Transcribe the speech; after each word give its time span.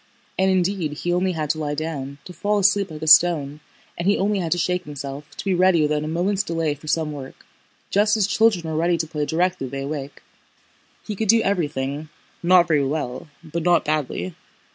And 0.39 0.49
indeed 0.49 0.93
he 0.93 1.13
only 1.13 1.33
had 1.33 1.51
to 1.51 1.59
lie 1.59 1.75
down, 1.75 2.17
to 2.25 2.33
fall 2.33 2.57
asleep 2.57 2.89
like 2.89 3.03
a 3.03 3.07
stone, 3.07 3.59
and 3.95 4.07
he 4.07 4.17
only 4.17 4.39
had 4.39 4.51
to 4.53 4.57
shake 4.57 4.83
himself, 4.85 5.29
to 5.37 5.45
be 5.45 5.53
ready 5.53 5.83
without 5.83 6.03
a 6.03 6.07
moment's 6.07 6.41
delay 6.41 6.73
for 6.73 6.87
some 6.87 7.11
work, 7.11 7.45
just 7.91 8.17
as 8.17 8.25
children 8.25 8.65
are 8.65 8.75
ready 8.75 8.97
to 8.97 9.05
play 9.05 9.27
directly 9.27 9.67
they 9.67 9.83
awake. 9.83 10.23
He 11.05 11.15
could 11.15 11.27
do 11.27 11.43
everything, 11.43 12.09
not 12.41 12.67
very 12.67 12.83
well 12.83 13.27
but 13.43 13.61
not 13.61 13.85
badly. 13.85 14.33